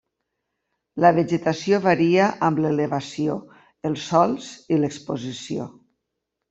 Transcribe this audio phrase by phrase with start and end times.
[1.03, 3.37] La vegetació varia amb l'elevació,
[3.91, 5.75] els sòls i l'exposició.